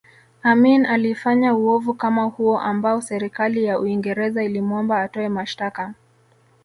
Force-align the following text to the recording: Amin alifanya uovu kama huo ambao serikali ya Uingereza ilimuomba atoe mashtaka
Amin 0.43 0.85
alifanya 0.85 1.53
uovu 1.53 1.93
kama 1.93 2.23
huo 2.23 2.59
ambao 2.59 3.01
serikali 3.01 3.63
ya 3.63 3.79
Uingereza 3.79 4.43
ilimuomba 4.43 5.01
atoe 5.01 5.29
mashtaka 5.29 5.93